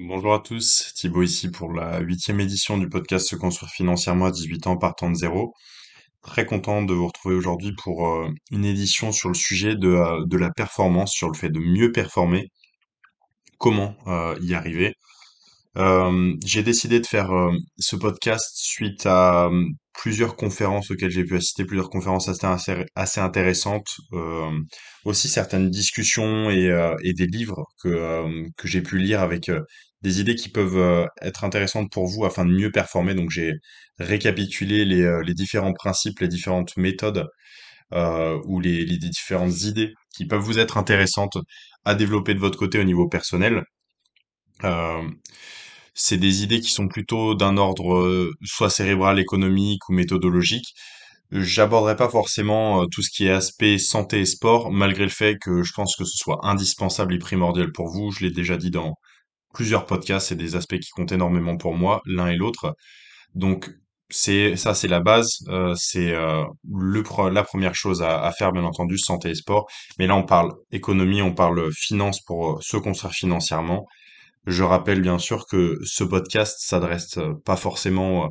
[0.00, 4.30] Bonjour à tous, Thibaut ici pour la huitième édition du podcast Se construire financièrement à
[4.30, 5.54] 18 ans partant de zéro.
[6.22, 10.24] Très content de vous retrouver aujourd'hui pour euh, une édition sur le sujet de, euh,
[10.24, 12.46] de la performance, sur le fait de mieux performer,
[13.58, 14.94] comment euh, y arriver?
[16.44, 17.30] J'ai décidé de faire
[17.78, 19.48] ce podcast suite à
[19.92, 23.86] plusieurs conférences auxquelles j'ai pu assister, plusieurs conférences assez, intéressantes,
[25.04, 29.52] aussi certaines discussions et, des livres que, j'ai pu lire avec
[30.02, 33.14] des idées qui peuvent euh, être intéressantes pour vous afin de mieux performer.
[33.14, 33.54] Donc j'ai
[33.98, 37.26] récapitulé les, euh, différents principes, les différentes méthodes
[37.94, 41.38] euh, ou les, différentes idées qui peuvent vous être intéressantes
[41.84, 43.62] à développer de votre côté au niveau personnel.
[45.94, 50.74] C'est des idées qui sont plutôt d'un ordre soit cérébral, économique ou méthodologique.
[51.32, 55.62] J'aborderai pas forcément tout ce qui est aspect santé et sport, malgré le fait que
[55.62, 58.12] je pense que ce soit indispensable et primordial pour vous.
[58.12, 58.94] Je l'ai déjà dit dans
[59.58, 62.76] plusieurs podcasts, c'est des aspects qui comptent énormément pour moi, l'un et l'autre.
[63.34, 63.68] Donc
[64.08, 66.44] c'est ça, c'est la base, euh, c'est euh,
[67.32, 69.66] la première chose à, faire, bien entendu, santé et sport.
[69.98, 73.84] Mais là, on parle économie, on parle finance pour euh, se construire financièrement.
[74.46, 78.28] Je rappelle bien sûr que ce podcast s'adresse pas forcément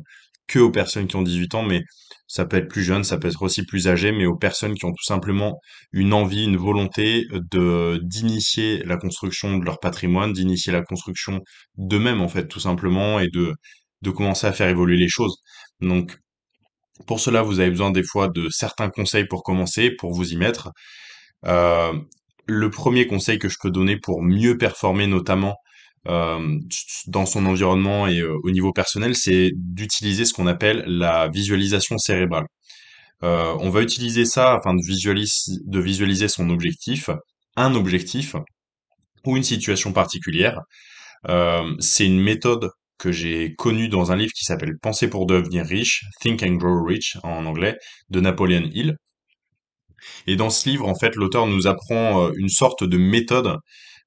[0.48, 1.82] que aux personnes qui ont 18 ans, mais
[2.26, 4.84] ça peut être plus jeune, ça peut être aussi plus âgé, mais aux personnes qui
[4.84, 5.58] ont tout simplement
[5.92, 7.26] une envie, une volonté
[8.02, 11.40] d'initier la construction de leur patrimoine, d'initier la construction
[11.76, 15.36] d'eux-mêmes en fait, tout simplement, et de commencer à faire évoluer les choses.
[15.80, 16.18] Donc
[17.06, 20.36] pour cela, vous avez besoin des fois de certains conseils pour commencer, pour vous y
[20.36, 20.70] mettre.
[21.46, 21.92] Euh,
[22.46, 25.56] le premier conseil que je peux donner pour mieux performer, notamment
[26.08, 31.98] dans son environnement et euh, au niveau personnel, c'est d'utiliser ce qu'on appelle la visualisation
[31.98, 32.46] cérébrale.
[33.24, 37.10] Euh, on va utiliser ça afin de visualiser, son objectif,
[37.56, 38.36] un objectif
[39.26, 40.60] ou une situation particulière.
[41.28, 45.64] Euh, c'est une méthode que j'ai connue dans un livre qui s'appelle Penser pour devenir
[45.66, 47.76] riche, Think and Grow Rich en anglais,
[48.10, 48.96] de Napoleon Hill.
[50.26, 53.56] Et dans ce livre, en fait, l'auteur nous apprend euh, une sorte de méthode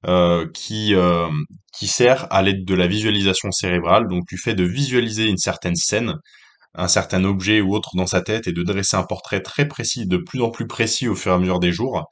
[0.07, 1.29] euh, qui, euh,
[1.77, 5.75] qui sert à l'aide de la visualisation cérébrale, donc du fait de visualiser une certaine
[5.75, 6.15] scène,
[6.73, 10.07] un certain objet ou autre dans sa tête et de dresser un portrait très précis,
[10.07, 12.03] de plus en plus précis au fur et à mesure des jours,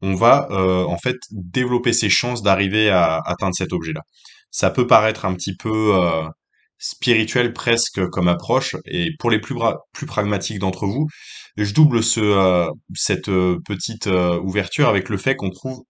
[0.00, 4.02] on va euh, en fait développer ses chances d'arriver à atteindre cet objet-là.
[4.52, 5.92] Ça peut paraître un petit peu
[6.78, 9.56] spirituel presque comme approche, et pour les plus,
[10.06, 11.08] pragmatiques d'entre vous,
[11.56, 13.30] je double ce, cette
[13.66, 14.06] petite
[14.42, 15.82] ouverture avec le fait qu'on trouve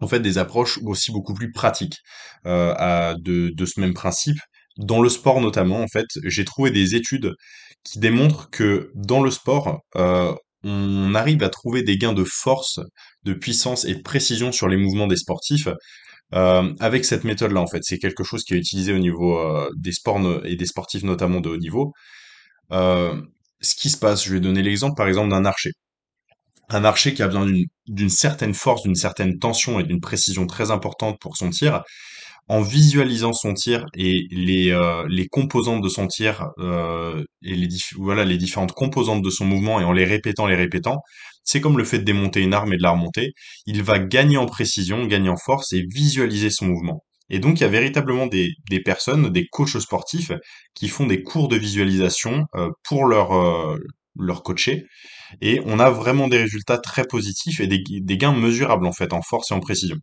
[0.00, 1.98] en fait des approches aussi beaucoup plus pratiques
[2.46, 4.38] euh, de, ce même principe.
[4.78, 7.34] Dans le sport notamment, en fait, j'ai trouvé des études
[7.84, 10.34] qui démontrent que dans le sport, euh,
[10.64, 12.80] on arrive à trouver des gains de force,
[13.24, 15.68] de puissance et de précision sur les mouvements des sportifs
[16.34, 17.60] euh, avec cette méthode-là.
[17.60, 19.38] En fait, c'est quelque chose qui est utilisé au niveau
[19.76, 21.92] des sports et des sportifs notamment de haut niveau.
[22.70, 25.72] Ce qui se passe, je vais donner l'exemple par exemple d'un archer.
[26.70, 27.50] Un archer qui a besoin
[27.88, 31.82] d'une certaine force, d'une certaine tension et d'une précision très importante pour son tir,
[32.48, 37.68] en visualisant son tir et les, euh, les composantes de son tir euh, et les,
[37.96, 40.98] voilà, les différentes composantes de son mouvement et en les répétant, les répétant,
[41.44, 43.32] c'est comme le fait de démonter une arme et de la remonter.
[43.66, 47.04] Il va gagner en précision, gagner en force et visualiser son mouvement.
[47.30, 50.32] Et donc, il y a véritablement des, des personnes, des coachs sportifs,
[50.74, 53.78] qui font des cours de visualisation euh, pour leur, euh,
[54.16, 54.84] leur coacher
[55.40, 59.22] et on a vraiment des résultats très positifs et des, gains mesurables en fait en
[59.22, 59.96] force et en précision.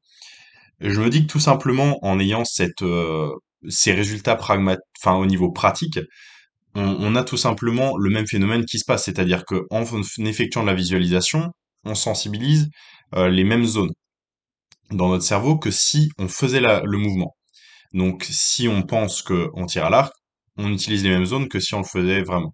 [0.80, 2.44] Je me dis que tout simplement en ayant
[2.82, 3.32] euh,
[3.70, 6.00] ces résultats enfin au niveau pratique,
[6.76, 10.62] on, a tout simplement le même phénomène qui se passe, c'est-à-dire que en f- effectuant
[10.62, 11.52] de la visualisation,
[11.86, 12.70] on sensibilise
[13.16, 13.94] euh, les mêmes zones
[14.92, 17.36] dans notre cerveau que si on faisait le mouvement.
[17.94, 20.14] Donc si on pense qu'on tire à l'arc,
[20.58, 22.54] on utilise les mêmes zones que si on le faisait vraiment.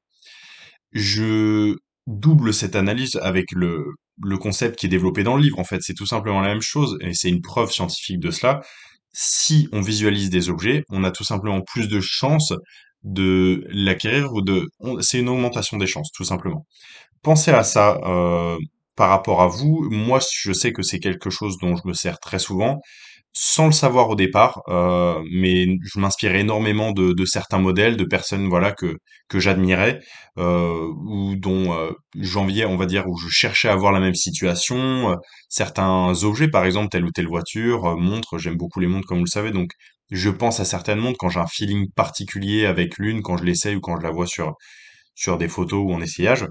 [0.93, 1.75] Je
[2.07, 3.85] double cette analyse avec le,
[4.21, 5.59] le concept qui est développé dans le livre.
[5.59, 8.61] En fait, c'est tout simplement la même chose et c'est une preuve scientifique de cela.
[9.13, 12.53] Si on visualise des objets, on a tout simplement plus de chances
[13.03, 14.69] de l'acquérir ou de...
[15.01, 16.65] C'est une augmentation des chances, tout simplement.
[17.21, 18.57] Pensez à ça euh,
[18.95, 19.87] par rapport à vous.
[19.91, 22.81] Moi, je sais que c'est quelque chose dont je me sers très souvent
[23.33, 28.05] sans le savoir au départ, euh, mais je m'inspirais énormément de, de certains modèles, de
[28.05, 28.97] personnes voilà que
[29.27, 29.99] que j'admirais
[30.37, 34.13] euh, ou dont euh, j'enviais, on va dire, où je cherchais à avoir la même
[34.15, 35.11] situation.
[35.11, 35.15] euh,
[35.49, 39.25] certains objets, par exemple, telle ou telle voiture, montre, j'aime beaucoup les montres comme vous
[39.25, 39.71] le savez, donc
[40.11, 43.75] je pense à certaines montres quand j'ai un feeling particulier avec l'une, quand je l'essaye
[43.75, 44.53] ou quand je la vois sur
[45.15, 46.45] sur des photos ou en essayage.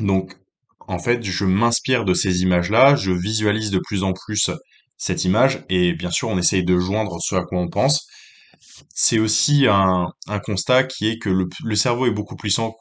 [0.00, 0.34] Donc,
[0.88, 4.50] en fait, je m'inspire de ces images-là, je visualise de plus en plus
[5.02, 8.06] cette image et bien sûr on essaye de joindre ce à quoi on pense.
[8.94, 10.12] C'est aussi un,
[10.44, 12.76] constat qui est que le, cerveau est beaucoup plus puissant,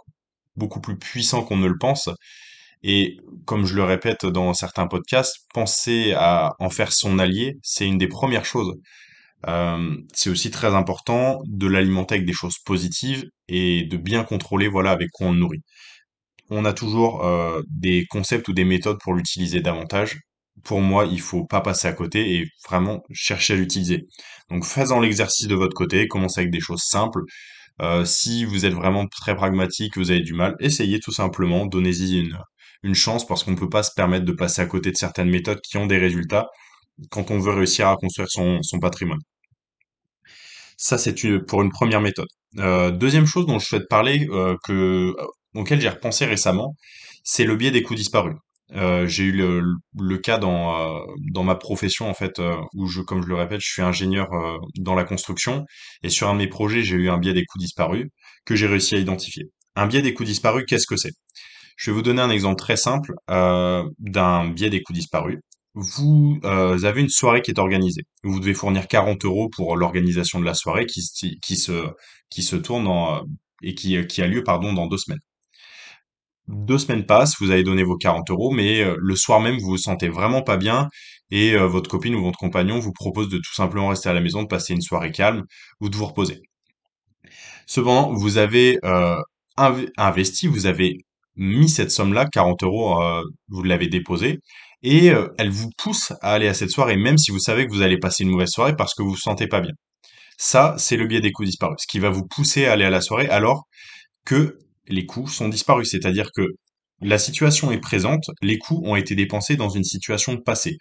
[0.55, 2.09] beaucoup plus puissant qu'on ne le pense.
[2.83, 7.87] Et comme je le répète dans certains podcasts, penser à en faire son allié, c'est
[7.87, 8.75] une des premières choses.
[9.47, 14.67] Euh, c'est aussi très important de l'alimenter avec des choses positives et de bien contrôler
[14.67, 15.63] voilà avec quoi on le nourrit.
[16.51, 20.19] On a toujours euh, des concepts ou des méthodes pour l'utiliser davantage.
[20.63, 24.07] Pour moi, il faut pas passer à côté et vraiment chercher à l'utiliser.
[24.49, 27.21] Donc, faisant l'exercice de votre côté, commencez avec des choses simples.
[27.81, 32.19] Euh, si vous êtes vraiment très pragmatique, vous avez du mal, essayez tout simplement, donnez-y
[32.83, 35.29] une, chance parce qu'on ne peut pas se permettre de passer à côté de certaines
[35.29, 36.47] méthodes qui ont des résultats
[37.11, 39.19] quand on veut réussir à construire son, patrimoine.
[40.77, 41.15] Ça, c'est
[41.47, 42.27] pour une première méthode.
[42.59, 44.55] Euh, deuxième chose dont je souhaite parler, euh,
[45.55, 46.75] auquel j'ai repensé récemment,
[47.23, 48.35] c'est le biais des coûts disparus.
[48.73, 49.61] Euh, j'ai eu le,
[49.99, 50.99] le cas dans, euh,
[51.31, 54.29] dans ma profession, en fait, euh, où je, comme je le répète, je suis ingénieur
[54.77, 55.65] dans la construction,
[56.03, 58.07] et sur un de mes projets, j'ai eu un biais des coûts disparus
[58.45, 59.45] que j'ai réussi à identifier.
[59.75, 61.11] Un biais des coûts disparus, qu'est-ce que c'est?
[61.77, 65.39] Je vais vous donner un exemple très simple d'un biais des coûts disparus
[65.73, 68.03] vous euh, avez une soirée qui est organisée.
[68.23, 71.01] Vous devez fournir 40 euros pour l'organisation de la soirée qui,
[71.41, 71.87] qui se
[72.29, 73.21] qui se tourne en, euh,
[73.63, 75.19] et qui, qui a lieu pardon dans deux semaines.
[76.51, 79.69] Deux semaines passent, vous avez donné vos 40 euros, mais euh, le soir même vous
[79.69, 80.87] vous sentez vraiment pas bien
[81.31, 84.21] et euh, votre copine ou votre compagnon vous propose de tout simplement rester à la
[84.21, 85.45] maison, de passer une soirée calme
[85.79, 86.43] ou de vous reposer.
[87.65, 89.17] Cependant, vous avez euh,
[89.57, 90.97] inv- investi, vous avez
[91.35, 93.01] mis cette somme-là, 40 euros,
[93.47, 94.39] vous l'avez déposée,
[94.83, 97.81] et elle vous pousse à aller à cette soirée, même si vous savez que vous
[97.81, 99.71] allez passer une mauvaise soirée parce que vous vous sentez pas bien.
[100.37, 102.89] Ça, c'est le biais des coûts disparus, ce qui va vous pousser à aller à
[102.89, 103.63] la soirée alors
[104.25, 104.57] que
[104.87, 105.91] les coûts sont disparus.
[105.91, 106.43] C'est-à-dire que
[107.01, 110.77] la situation est présente, les coûts ont été dépensés dans une situation passée.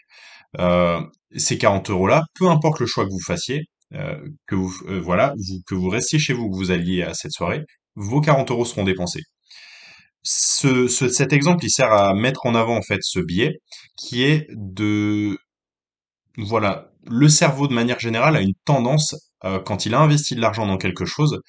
[0.61, 1.01] Euh,
[1.37, 3.65] ces 40 euros-là, peu importe le choix que vous fassiez,
[3.95, 5.35] euh, que vous, euh, voilà,
[5.69, 7.63] que vous restiez chez vous, que vous alliez à cette soirée,
[7.97, 9.23] vos 40 euros seront dépensés.
[10.23, 13.61] Ce, ce- cet exemple, il sert à mettre en avant en fait ce biais
[13.97, 15.39] qui est de,
[16.39, 19.15] voilà, le cerveau de manière générale a une tendance,
[19.65, 21.41] quand il a investi de l'argent dans quelque chose,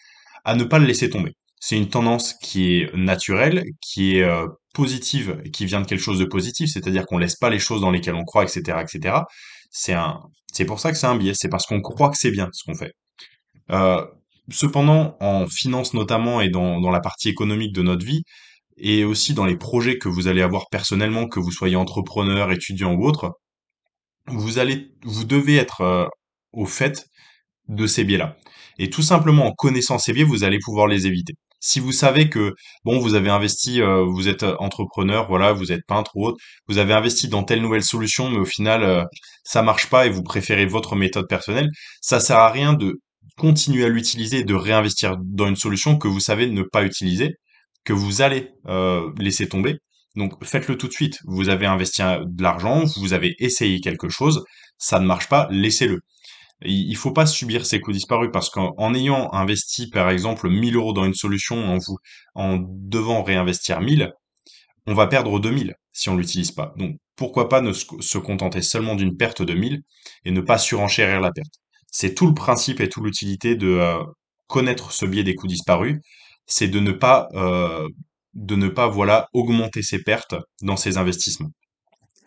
[0.45, 1.33] à ne pas le laisser tomber.
[1.63, 6.17] C'est une tendance qui est naturelle, qui est euh, positive, qui vient de quelque chose
[6.17, 9.19] de positif, c'est-à-dire qu'on laisse pas les choses dans lesquelles on croit, etc., etc.
[9.69, 12.63] C'est pour ça que c'est un biais, c'est parce qu'on croit que c'est bien ce
[12.63, 12.93] qu'on fait.
[13.69, 14.03] Euh,
[14.49, 18.23] cependant, en finance notamment et dans, la partie économique de notre vie,
[18.77, 22.93] et aussi dans les projets que vous allez avoir personnellement, que vous soyez entrepreneur, étudiant
[22.95, 23.33] ou autre,
[24.25, 24.55] vous
[25.25, 26.07] devez être euh,
[26.53, 27.05] au fait
[27.67, 28.35] de ces biais-là.
[28.79, 31.35] Et tout simplement en connaissant ces biais, vous allez pouvoir les éviter.
[31.61, 32.55] Si vous savez que
[32.85, 36.37] bon, vous avez investi, euh, vous êtes euh, entrepreneur, voilà, vous êtes peintre ou autre,
[36.67, 39.03] vous avez investi dans telle nouvelle solution, mais au final euh,
[39.43, 41.69] ça marche pas et vous préférez votre méthode personnelle,
[42.01, 42.99] ça sert à rien de
[43.37, 47.35] continuer à l'utiliser de réinvestir dans une solution que vous savez ne pas utiliser,
[47.85, 49.77] que vous allez euh, laisser tomber.
[50.15, 51.19] Donc faites-le tout de suite.
[51.25, 54.43] Vous avez investi de l'argent, vous avez essayé quelque chose,
[54.77, 56.01] ça ne marche pas, laissez-le.
[56.63, 60.75] Il faut pas subir ces coûts disparus parce qu'en en ayant investi, par exemple, 1000
[60.75, 61.97] euros dans une solution, en vous,
[62.35, 64.13] en devant réinvestir 1000,
[64.87, 66.73] on va perdre 2000 si on l'utilise pas.
[66.77, 69.81] Donc, pourquoi pas ne se contenter seulement d'une perte de 1000
[70.25, 71.53] et ne pas surenchérir la perte?
[71.91, 74.03] C'est tout le principe et toute l'utilité de euh,
[74.47, 75.99] connaître ce biais des coûts disparus,
[76.45, 77.87] c'est de ne pas, euh,
[78.33, 81.51] de ne pas, voilà, augmenter ses pertes dans ses investissements.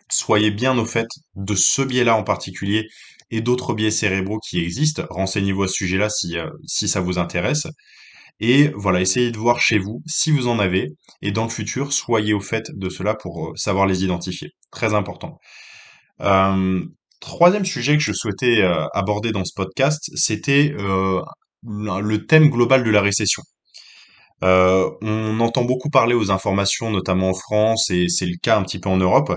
[0.09, 2.87] Soyez bien au fait de ce biais-là en particulier
[3.31, 5.03] et d'autres biais cérébraux qui existent.
[5.09, 7.67] Renseignez-vous à ce sujet-là si, euh, si ça vous intéresse.
[8.39, 10.89] Et voilà, essayez de voir chez vous si vous en avez.
[11.21, 14.49] Et dans le futur, soyez au fait de cela pour euh, savoir les identifier.
[14.71, 15.37] Très important.
[16.21, 16.83] Euh,
[17.21, 18.61] troisième sujet que je souhaitais
[18.93, 20.75] aborder dans ce podcast, c'était
[21.63, 23.41] le thème global de la récession.
[24.41, 28.79] On entend beaucoup parler aux informations, notamment en France, et c'est le cas un petit
[28.79, 29.33] peu en Europe,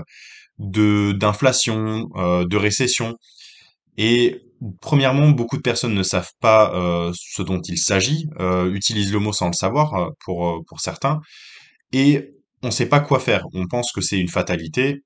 [0.59, 3.15] de d'inflation, de récession.
[3.99, 4.41] Et
[4.79, 9.19] premièrement, beaucoup de personnes ne savent pas euh, ce dont il s'agit, euh, utilisent le
[9.19, 11.19] mot sans le savoir euh, pour, pour certains,
[11.91, 12.31] et
[12.63, 13.43] on ne sait pas quoi faire.
[13.53, 15.03] On pense que c'est une fatalité,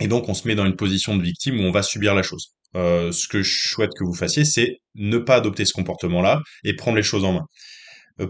[0.00, 2.22] et donc on se met dans une position de victime où on va subir la
[2.22, 2.54] chose.
[2.74, 6.96] Ce que je souhaite que vous fassiez, c'est ne pas adopter ce comportement-là et prendre
[6.96, 7.46] les choses en main.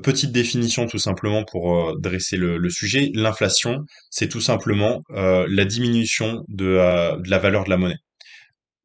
[0.03, 3.11] Petite définition tout simplement pour dresser le, sujet.
[3.15, 3.79] L'inflation,
[4.11, 7.99] c'est tout simplement la diminution de la valeur de la monnaie.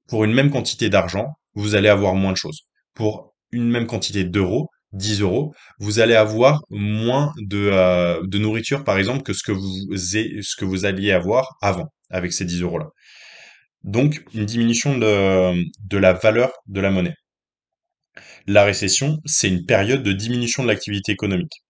[0.07, 2.61] Pour une même quantité d'argent, vous allez avoir moins de choses.
[2.93, 8.83] Pour une même quantité d'euros, 10 euros, vous allez avoir moins de, euh, de nourriture,
[8.83, 12.61] par exemple, que ce que vous, ce que vous alliez avoir avant, avec ces 10
[12.61, 12.87] euros-là.
[13.83, 15.53] donc une diminution de,
[15.89, 17.15] de la valeur de la monnaie.
[18.47, 21.61] La récession, c'est une période de diminution de l'activité économique.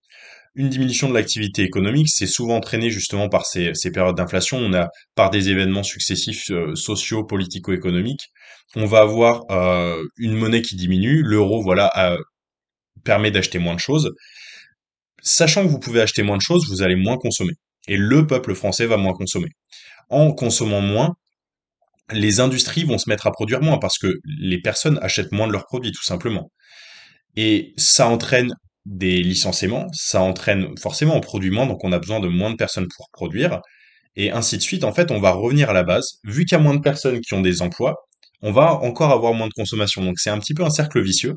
[0.58, 4.58] Une diminution de l'activité économique, c'est souvent entraîné justement par ces, périodes d'inflation.
[4.58, 8.32] On a par des événements successifs euh, sociaux, politico-économiques.
[8.76, 11.22] On va avoir euh, une monnaie qui diminue.
[11.22, 11.92] L'euro, voilà,
[13.04, 14.12] permet d'acheter moins de choses.
[15.22, 17.54] Sachant que vous pouvez acheter moins de choses, vous allez moins consommer.
[17.88, 19.50] Et le peuple français va moins consommer.
[20.10, 21.14] En consommant moins,
[22.12, 25.52] les industries vont se mettre à produire moins parce que les personnes achètent moins de
[25.52, 26.50] leurs produits, tout simplement.
[27.36, 28.54] Et ça entraîne
[28.88, 32.56] des licenciements, ça entraîne forcément on produit moins, donc on a besoin de moins de
[32.56, 33.62] personnes pour produire,
[34.16, 34.84] et ainsi de suite.
[34.84, 36.20] En fait, on va revenir à la base.
[36.24, 37.96] Vu qu'il y a moins de personnes qui ont des emplois,
[38.42, 40.04] on va encore avoir moins de consommation.
[40.04, 41.36] Donc c'est un petit peu un cercle vicieux.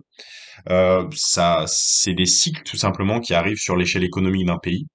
[0.71, 4.87] Euh, ça, c'est des cycles tout simplement qui arrivent sur l'échelle économique d'un pays.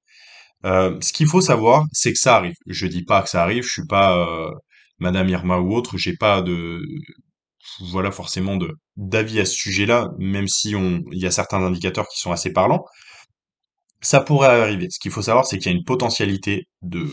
[0.66, 2.56] Euh, ce qu'il faut savoir, c'est que ça arrive.
[2.68, 3.64] Je dis pas que ça arrive.
[3.64, 4.52] Je suis pas euh,
[5.00, 5.98] Madame Irma ou autre.
[5.98, 6.82] J'ai pas de
[7.79, 8.57] voilà forcément
[8.98, 12.86] d'avis à ce sujet-là, même si il y a certains indicateurs qui sont assez parlants.
[14.01, 14.88] Ça pourrait arriver.
[14.89, 17.07] Ce qu'il faut savoir, c'est qu'il y a une potentialité de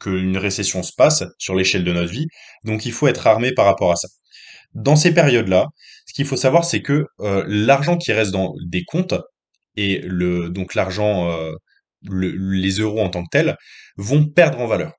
[0.00, 2.26] qu'une récession se passe sur l'échelle de notre vie.
[2.64, 4.08] Donc il faut être armé par rapport à ça.
[4.74, 5.66] Dans ces périodes-là,
[6.06, 9.14] ce qu'il faut savoir, c'est que euh, l'argent qui reste dans des comptes
[9.76, 10.02] et
[10.50, 11.52] donc l'argent, euh,
[12.10, 13.56] les euros en tant que tels,
[13.96, 14.92] vont perdre en valeur.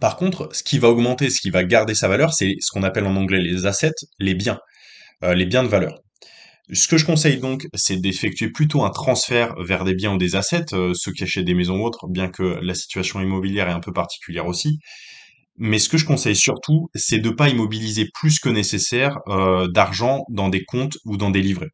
[0.00, 2.82] Par contre, ce qui va augmenter, ce qui va garder sa valeur, c'est ce qu'on
[2.82, 4.58] appelle en anglais les assets, les biens,
[5.24, 5.98] euh, les biens de valeur.
[6.72, 10.34] Ce que je conseille donc, c'est d'effectuer plutôt un transfert vers des biens ou des
[10.34, 13.80] assets, ceux qui achètent des maisons ou autres, bien que la situation immobilière est un
[13.80, 14.80] peu particulière aussi.
[15.58, 20.24] Mais ce que je conseille surtout, c'est de pas immobiliser plus que nécessaire euh, d'argent
[20.28, 21.70] dans des comptes ou dans des livrets.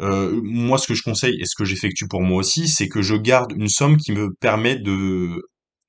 [0.00, 3.00] Euh, moi, ce que je conseille et ce que j'effectue pour moi aussi, c'est que
[3.00, 5.40] je garde une somme qui me permet de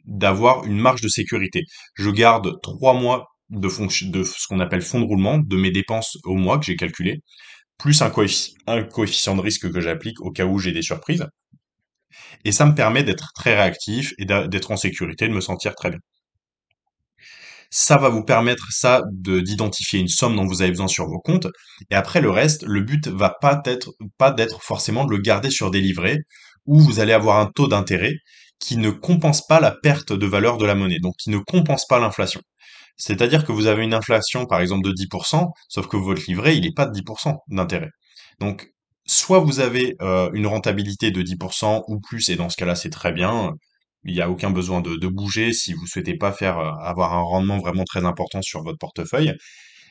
[0.05, 1.63] d'avoir une marge de sécurité.
[1.95, 6.35] Je garde trois mois de, ce qu'on appelle fonds de roulement de mes dépenses au
[6.35, 7.21] mois que j'ai calculé,
[7.77, 11.25] plus un, coefficient de risque que j'applique au cas où j'ai des surprises.
[12.43, 15.89] Et ça me permet d'être très réactif et d'être en sécurité, de me sentir très
[15.89, 15.99] bien.
[17.71, 21.19] Ça va vous permettre, ça, de, d'identifier une somme dont vous avez besoin sur vos
[21.19, 21.47] comptes.
[21.89, 25.49] Et après, le reste, le but va pas être, pas d'être forcément de le garder
[25.49, 26.19] sur des livrets
[26.65, 28.13] où vous allez avoir un taux d'intérêt
[28.59, 31.85] qui ne compense pas la perte de valeur de la monnaie, donc qui ne compense
[31.85, 32.41] pas l'inflation.
[32.97, 36.63] C'est-à-dire que vous avez une inflation, par exemple, de 10%, sauf que votre livret, il
[36.63, 37.89] n'est pas de 10% d'intérêt.
[38.39, 38.69] Donc,
[39.05, 42.89] soit vous avez euh, une rentabilité de 10% ou plus, et dans ce cas-là, c'est
[42.89, 43.51] très bien,
[44.03, 47.21] il n'y a aucun besoin de, bouger si vous souhaitez pas faire euh, avoir un
[47.21, 49.33] rendement vraiment très important sur votre portefeuille.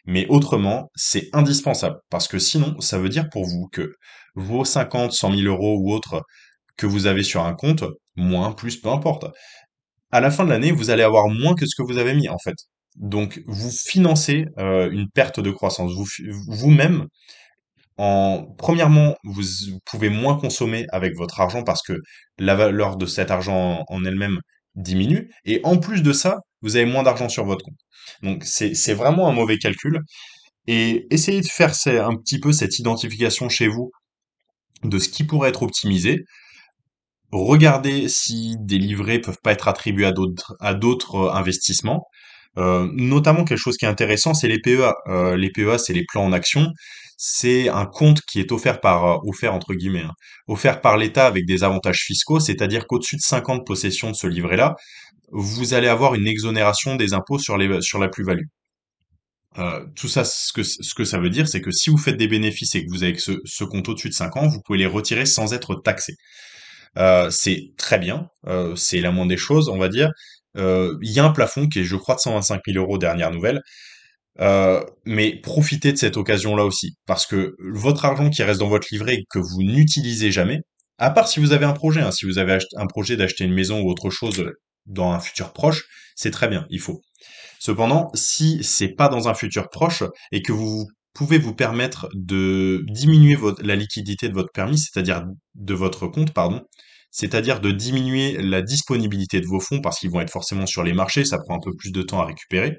[0.06, 3.94] Mais autrement, c'est indispensable parce que sinon, ça veut dire pour vous que
[4.35, 6.23] vos 50, 100 000 euros ou autres
[6.76, 7.85] que vous avez sur un compte,
[8.16, 9.26] moins, plus, peu importe.
[10.11, 12.28] À la fin de l'année, vous allez avoir moins que ce que vous avez mis
[12.28, 12.56] en fait.
[12.97, 15.92] Donc, vous financez euh, une perte de croissance.
[15.92, 16.06] Vous,
[16.49, 17.09] vous-même,
[17.97, 19.42] en, premièrement, vous
[19.85, 21.94] pouvez moins consommer avec votre argent parce que
[22.38, 24.38] la valeur de cet argent en, elle-même
[24.75, 25.30] diminue.
[25.44, 27.78] Et en plus de ça, vous avez moins d'argent sur votre compte.
[28.23, 30.00] Donc c'est vraiment un mauvais calcul.
[30.66, 33.90] Et essayez de faire un petit peu cette identification chez vous
[34.83, 36.25] de ce qui pourrait être optimisé.
[37.34, 40.06] Regardez si des livrets peuvent pas être attribués
[40.60, 42.06] à d'autres euh, investissements.
[42.58, 44.94] Euh, notamment quelque chose qui est intéressant, c'est les PEA.
[45.08, 46.68] Euh, les PEA, c'est les plans en action
[47.16, 49.20] c'est un compte qui est offert par, hein,
[50.98, 54.74] l'État avec des avantages fiscaux, c'est-à-dire qu'au-dessus de 50 possessions de ce livret-là,
[55.30, 58.46] vous allez avoir une exonération des impôts sur, la plus-value.
[59.94, 62.26] Tout ça, ce que, ce que ça veut dire, c'est que si vous faites des
[62.26, 64.86] bénéfices et que vous avez ce, ce compte au-dessus de 5 ans, vous pouvez les
[64.86, 66.14] retirer sans être taxé.
[66.96, 68.28] Euh, c'est très bien,
[68.76, 70.10] c'est la moindre des choses, on va dire.
[70.56, 73.60] Il y a un plafond qui est, je crois, de 125 000 euros dernière nouvelle.
[74.40, 78.88] Euh, mais profitez de cette occasion-là aussi, parce que votre argent qui reste dans votre
[78.90, 80.60] livret que vous n'utilisez jamais,
[80.98, 83.54] à part si vous avez un projet, hein, si vous avez un projet d'acheter une
[83.54, 84.44] maison ou autre chose
[84.86, 85.84] dans un futur proche,
[86.16, 87.00] c'est très bien, il faut.
[87.60, 92.85] Cependant, si c'est pas dans un futur proche et que vous pouvez vous permettre de
[92.88, 96.62] diminuer la liquidité de votre permis, c'est-à-dire de votre compte, pardon,
[97.11, 100.92] c'est-à-dire de diminuer la disponibilité de vos fonds parce qu'ils vont être forcément sur les
[100.92, 102.78] marchés, ça prend un peu plus de temps à récupérer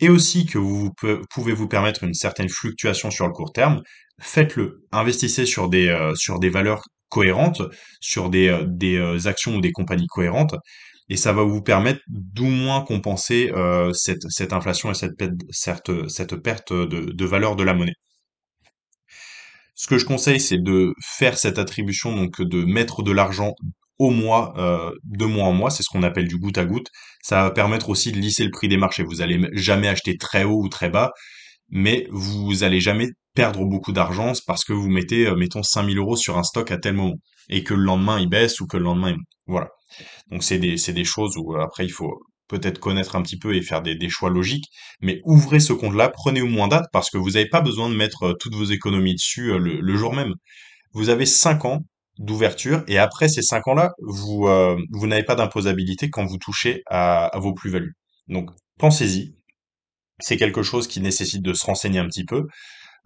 [0.00, 0.92] et aussi que vous
[1.30, 3.82] pouvez vous permettre une certaine fluctuation sur le court terme,
[4.20, 4.84] faites-le.
[4.92, 6.12] Investissez sur des, euh,
[6.52, 7.62] valeurs cohérentes,
[8.00, 10.56] sur des, euh, euh, actions ou des compagnies cohérentes,
[11.08, 13.52] et ça va vous permettre d'au moins compenser
[13.92, 15.12] cette, cette inflation et cette,
[15.50, 17.94] cette, cette perte de, de valeur de la monnaie.
[19.74, 23.54] Ce que je conseille, c'est de faire cette attribution, donc de mettre de l'argent
[23.98, 26.88] au mois, euh, de mois en mois, c'est ce qu'on appelle du goutte à goutte.
[27.22, 29.04] Ça va permettre aussi de lisser le prix des marchés.
[29.04, 31.12] Vous allez jamais acheter très haut ou très bas,
[31.74, 36.16] mais vous allez jamais perdre beaucoup d'argent parce que vous mettez, euh, mettons, 5000 euros
[36.16, 37.16] sur un stock à tel moment
[37.50, 39.26] et que le lendemain il baisse ou que le lendemain il monte.
[39.46, 39.68] Voilà.
[40.30, 43.54] Donc c'est des, c'est des choses où après il faut peut-être connaître un petit peu
[43.56, 44.66] et faire des, des choix logiques,
[45.00, 47.96] mais ouvrez ce compte-là, prenez au moins date parce que vous n'avez pas besoin de
[47.96, 50.34] mettre euh, toutes vos économies dessus euh, le, le jour même.
[50.92, 51.80] Vous avez 5 ans
[52.18, 56.82] d'ouverture et après ces 5 ans-là, vous, euh, vous n'avez pas d'imposabilité quand vous touchez
[56.86, 57.94] à vos plus-values.
[58.28, 59.34] Donc pensez-y,
[60.20, 62.46] c'est quelque chose qui nécessite de se renseigner un petit peu.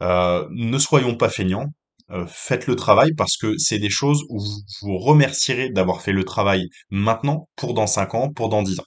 [0.03, 1.67] Euh, ne soyons pas feignants,
[2.11, 6.13] euh, faites le travail parce que c'est des choses où vous vous remercierez d'avoir fait
[6.13, 8.85] le travail maintenant pour dans 5 ans, pour dans 10 ans.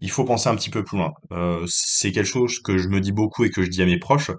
[0.00, 1.12] Il faut penser un petit peu plus loin.
[1.32, 3.98] Euh, c'est quelque chose que je me dis beaucoup et que je dis à mes
[3.98, 4.30] proches.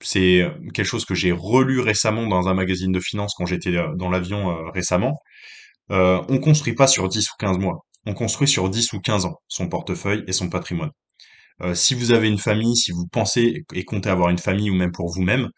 [0.00, 4.10] C'est quelque chose que j'ai relu récemment dans un magazine de finance quand j'étais dans
[4.10, 5.14] l'avion récemment.
[5.90, 7.86] On construit pas sur 10 ou 15 mois.
[8.06, 10.90] On construit sur 10 ou 15 ans son portefeuille et son patrimoine.
[11.62, 14.74] Euh, si vous avez une famille, si vous pensez et comptez avoir une famille ou
[14.74, 15.50] même pour vous-même,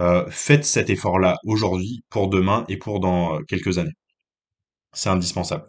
[0.00, 3.94] euh, faites cet effort-là aujourd'hui, pour demain et pour dans euh, quelques années.
[4.92, 5.68] C'est indispensable.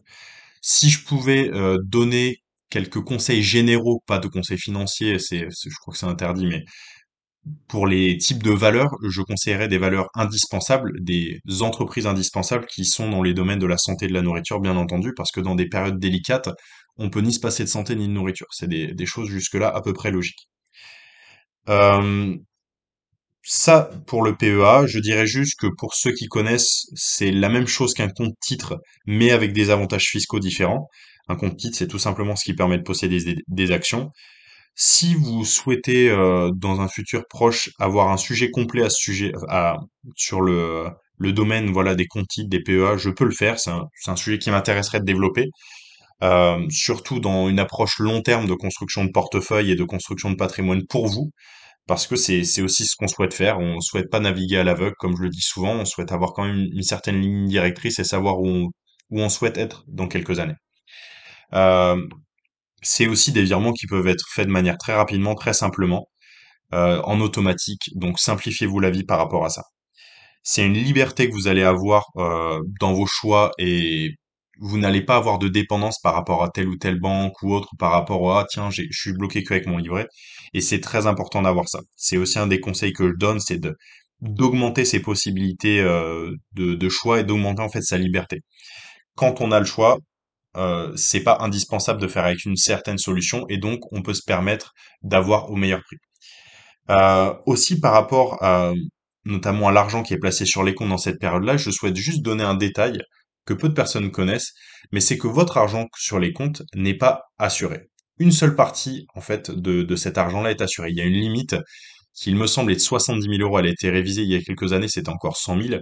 [0.62, 1.52] Si je pouvais
[1.84, 2.40] donner
[2.70, 6.66] quelques conseils généraux, pas de conseils financiers, c'est- je crois que c'est interdit, mais
[7.68, 13.10] pour les types de valeurs, je conseillerais des valeurs indispensables, des entreprises indispensables qui sont
[13.10, 15.56] dans les domaines de la santé et de la nourriture, bien entendu, parce que dans
[15.56, 16.50] des périodes délicates,
[16.98, 18.48] on peut ni se passer de santé ni de nourriture.
[18.52, 20.50] C'est des, choses jusque-là à peu près logiques.
[21.70, 22.36] Euh,
[23.44, 27.68] ça, pour le PEA, je dirais juste que pour ceux qui connaissent, c'est la même
[27.68, 30.88] chose qu'un compte titre, mais avec des avantages fiscaux différents.
[31.28, 34.12] Un compte titre, c'est tout simplement ce qui permet de posséder des actions.
[34.76, 39.78] Si vous souhaitez, euh, dans un futur proche, avoir un sujet complet à sujet, à,
[40.18, 43.58] sur le, le domaine, voilà, des comptes des PEA, je peux le faire.
[43.60, 45.48] C'est un, un sujet qui m'intéresserait de développer,
[46.24, 50.36] euh, surtout dans une approche long terme de construction de portefeuille et de construction de
[50.36, 51.32] patrimoine pour vous.
[51.88, 53.60] Parce que c'est aussi ce qu'on souhaite faire.
[53.60, 55.74] On souhaite pas naviguer à l'aveugle, comme je le dis souvent.
[55.76, 58.64] On souhaite avoir quand même une certaine ligne directrice et savoir où on,
[59.12, 60.56] où on souhaite être dans quelques années.
[61.54, 61.98] Euh,
[62.82, 66.08] c'est aussi des virements qui peuvent être faits de manière très rapidement, très simplement,
[66.74, 67.92] euh, en automatique.
[67.96, 69.64] Donc simplifiez-vous la vie par rapport à ça.
[70.44, 74.12] C'est une liberté que vous allez avoir euh, dans vos choix et
[74.60, 77.70] vous n'allez pas avoir de dépendance par rapport à telle ou telle banque ou autre,
[77.80, 80.08] par rapport à, ah, tiens, je suis bloqué qu'avec mon livret.
[80.54, 81.80] Et c'est très important d'avoir ça.
[81.96, 83.62] C'est aussi un des conseils que je donne, c'est
[84.22, 88.42] d'augmenter ses possibilités euh, de choix et d'augmenter en fait sa liberté.
[89.16, 89.98] Quand on a le choix,
[90.56, 94.24] euh, c'est pas indispensable de faire avec une certaine solution et donc on peut se
[94.26, 95.98] permettre d'avoir au meilleur prix.
[96.90, 98.40] Euh, aussi par rapport
[99.26, 102.22] notamment à l'argent qui est placé sur les comptes dans cette période-là, je souhaite juste
[102.22, 103.00] donner un détail
[103.46, 104.54] que peu de personnes connaissent,
[104.92, 107.90] mais c'est que votre argent sur les comptes n'est pas assuré.
[108.18, 110.90] Une seule partie, en fait, de, de cet argent-là est assurée.
[110.92, 111.56] Il y a une limite
[112.14, 113.60] qui, il me semble, est de 70 000 euros.
[113.60, 115.82] Elle a été révisée il y a quelques années, c'était encore 100 000.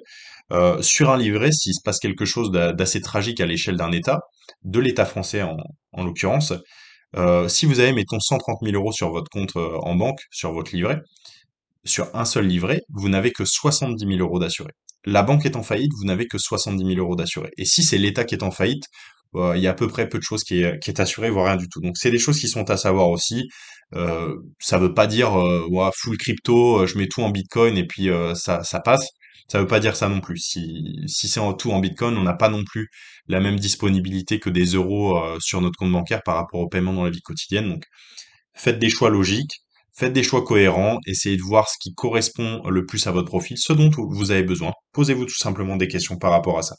[0.51, 3.91] Euh, sur un livret, s'il se passe quelque chose d'a- d'assez tragique à l'échelle d'un
[3.91, 4.19] État,
[4.63, 5.57] de l'État français en,
[5.93, 6.53] en l'occurrence,
[7.17, 10.53] euh, si vous avez, mettons, 130 000 euros sur votre compte euh, en banque, sur
[10.53, 10.99] votre livret,
[11.85, 14.71] sur un seul livret, vous n'avez que 70 000 euros d'assurés.
[15.05, 17.51] La banque est en faillite, vous n'avez que 70 000 euros d'assurés.
[17.57, 18.85] Et si c'est l'État qui est en faillite,
[19.35, 21.47] il y a à peu près peu de choses qui est, qui est assuré, voire
[21.47, 21.81] rien du tout.
[21.81, 23.47] Donc c'est des choses qui sont à savoir aussi.
[24.59, 25.31] Ça veut pas dire
[25.95, 29.07] full crypto, je mets tout en Bitcoin et puis ça passe.
[29.47, 30.37] Ça veut pas dire ça non plus.
[30.37, 32.89] Si, si c'est en tout en Bitcoin, on n'a pas non plus
[33.27, 36.93] la même disponibilité que des euros euh, sur notre compte bancaire par rapport au paiement
[36.93, 37.69] dans la vie quotidienne.
[37.69, 37.85] Donc
[38.55, 39.61] Faites des choix logiques,
[39.93, 43.57] faites des choix cohérents, essayez de voir ce qui correspond le plus à votre profil,
[43.57, 44.73] ce dont vous avez besoin.
[44.93, 46.75] Posez-vous tout simplement des questions par rapport à ça.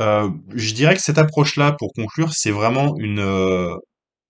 [0.00, 3.74] Euh, je dirais que cette approche-là, pour conclure, c'est vraiment une, euh,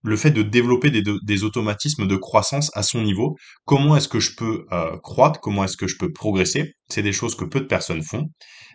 [0.02, 3.37] le fait de développer des, automatismes de croissance à son niveau.
[3.64, 5.40] Comment est-ce que je peux euh, croître?
[5.40, 6.74] Comment est-ce que je peux progresser?
[6.88, 8.26] C'est des choses que peu de personnes font,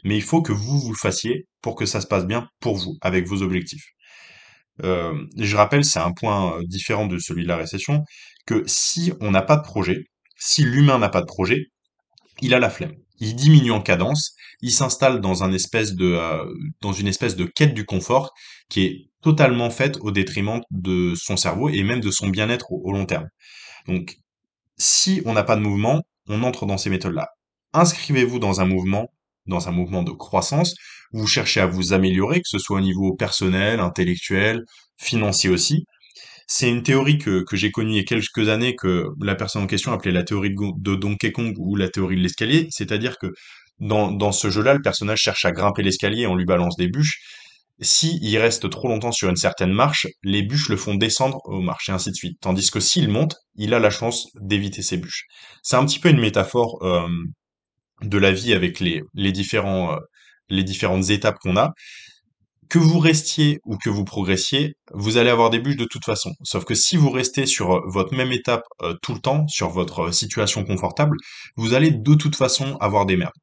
[0.03, 2.75] mais il faut que vous vous le fassiez pour que ça se passe bien pour
[2.75, 3.85] vous, avec vos objectifs.
[4.83, 8.03] Euh, je rappelle, c'est un point euh, différent de celui de la récession,
[8.45, 10.05] que si on n'a pas de projet,
[10.35, 11.67] si l'humain n'a pas de projet,
[12.41, 12.95] il a la flemme.
[13.23, 16.45] Il diminue en cadence, il s'installe euh,
[16.81, 18.33] dans une espèce de quête du confort
[18.67, 22.81] qui est totalement faite au détriment de son cerveau et même de son bien-être au,
[22.83, 23.29] au long terme.
[23.87, 24.17] Donc,
[24.77, 27.29] si on n'a pas de mouvement, on entre dans ces méthodes-là.
[27.71, 29.07] Inscrivez-vous dans un mouvement,
[29.45, 30.75] dans un mouvement de croissance.
[31.13, 34.63] Vous cherchez à vous améliorer, que ce soit au niveau personnel, intellectuel,
[34.97, 35.85] financier aussi.
[36.47, 39.67] C'est une théorie que, j'ai connue il y a quelques années que la personne en
[39.67, 43.27] question appelait la théorie de, Donkey Kong ou la théorie de l'escalier, c'est-à-dire que
[43.79, 47.19] Dans, ce jeu-là, le personnage cherche à grimper l'escalier, on lui balance des bûches.
[47.81, 51.61] Si il reste trop longtemps sur une certaine marche, les bûches le font descendre aux
[51.61, 52.37] marches et ainsi de suite.
[52.39, 55.25] Tandis que s'il monte, il a la chance d'éviter ces bûches.
[55.63, 57.07] C'est un petit peu une métaphore euh,
[58.03, 59.97] de la vie avec les, les différents, euh,
[60.49, 61.73] les différentes étapes qu'on a.
[62.73, 66.31] Que vous restiez ou que vous progressiez, vous allez avoir des bûches de toute façon.
[66.43, 69.69] Sauf que si vous restez sur euh, votre même étape euh, tout le temps, sur
[69.69, 71.15] votre situation confortable,
[71.55, 73.37] vous allez de toute façon avoir des merdes.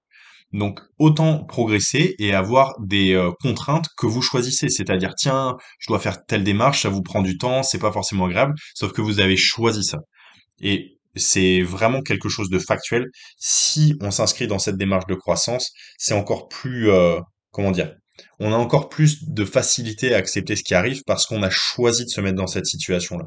[0.52, 6.00] Donc autant progresser et avoir des euh, contraintes que vous choisissez, c'est-à-dire tiens, je dois
[6.00, 9.20] faire telle démarche, ça vous prend du temps, c'est pas forcément agréable, sauf que vous
[9.20, 9.98] avez choisi ça.
[10.60, 13.06] Et c'est vraiment quelque chose de factuel.
[13.38, 17.20] Si on s'inscrit dans cette démarche de croissance, c'est encore plus, euh,
[17.52, 17.92] comment dire,
[18.38, 22.04] on a encore plus de facilité à accepter ce qui arrive parce qu'on a choisi
[22.04, 23.24] de se mettre dans cette situation-là.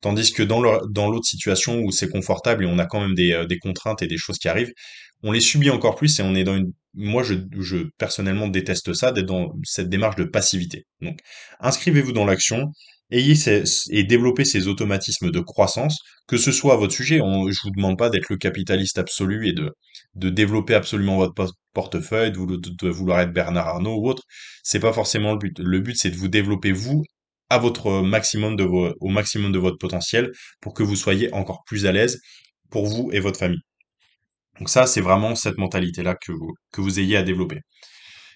[0.00, 3.46] Tandis que dans l'autre situation où c'est confortable et on a quand même des, euh,
[3.46, 4.72] des contraintes et des choses qui arrivent,
[5.22, 7.34] on les subit encore plus et on est dans une, moi je,
[7.98, 10.84] personnellement déteste ça, d'être dans cette démarche de passivité.
[11.00, 11.18] Donc,
[11.60, 12.70] inscrivez-vous dans l'action,
[13.10, 13.34] ayez
[13.90, 17.20] et développez ces automatismes de croissance, que ce soit à votre sujet.
[17.22, 19.72] On, je vous demande pas d'être le capitaliste absolu et de,
[20.16, 21.34] de développer absolument votre
[21.72, 24.22] portefeuille, de, de vouloir être Bernard Arnault ou autre.
[24.62, 25.58] C'est pas forcément le but.
[25.58, 27.02] Le but, c'est de vous développer vous
[27.50, 31.86] à votre maximum de au maximum de votre potentiel pour que vous soyez encore plus
[31.86, 32.20] à l'aise
[32.70, 33.60] pour vous et votre famille.
[34.58, 37.60] Donc ça, c'est vraiment cette mentalité-là que vous, que vous ayez à développer,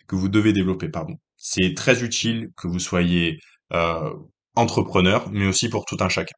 [0.08, 1.14] que vous devez développer, pardon.
[1.36, 3.38] C'est très utile que vous soyez
[3.72, 4.12] euh,
[4.56, 6.34] entrepreneur, mais aussi pour tout un chacun.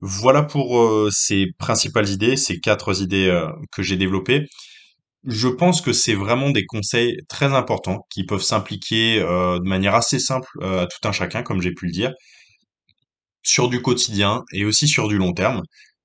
[0.00, 4.46] Voilà pour euh, ces principales idées, ces quatre idées euh, que j'ai développées.
[5.26, 9.94] Je pense que c'est vraiment des conseils très importants qui peuvent s'impliquer euh, de manière
[9.94, 12.12] assez simple à tout un chacun, comme j'ai pu le dire,
[13.42, 15.62] sur du quotidien et aussi sur du long terme.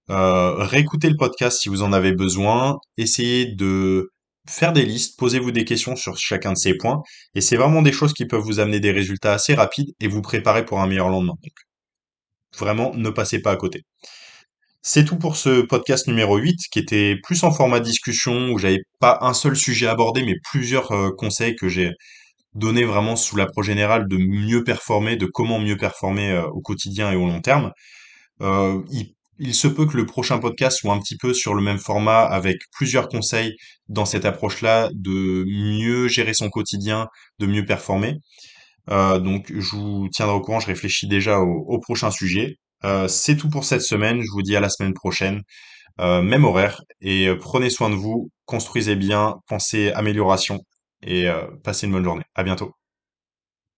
[0.09, 2.77] réécoutez le podcast si vous en avez besoin.
[2.97, 4.09] Essayez de
[4.49, 7.01] faire des listes, posez-vous des questions sur chacun de ces points,
[7.35, 10.21] et c'est vraiment des choses qui peuvent vous amener des résultats assez rapides et vous
[10.21, 11.35] préparer pour un meilleur lendemain.
[12.57, 13.83] Vraiment, ne passez pas à côté.
[14.81, 18.81] C'est tout pour ce podcast numéro 8, qui était plus en format discussion, où j'avais
[18.99, 21.91] pas un seul sujet abordé, mais plusieurs euh, conseils que j'ai
[22.53, 27.11] donnés vraiment sous l'approche générale de mieux performer, de comment mieux performer euh, au quotidien
[27.11, 27.71] et au long terme.
[28.41, 28.81] Euh,
[29.39, 32.21] il se peut que le prochain podcast soit un petit peu sur le même format
[32.21, 33.55] avec plusieurs conseils
[33.89, 37.07] dans cette approche-là de mieux gérer son quotidien,
[37.39, 38.19] de mieux performer.
[38.89, 42.57] Euh, donc je vous tiendrai au courant, je réfléchis déjà au, prochain sujet.
[42.83, 45.41] Euh, c'est tout pour cette semaine, je vous dis à la semaine prochaine,
[46.01, 50.59] euh, même horaire, et prenez soin de vous, construisez bien, pensez amélioration,
[51.03, 51.27] et
[51.63, 52.23] passez une bonne journée.
[52.35, 52.84] À bientôt.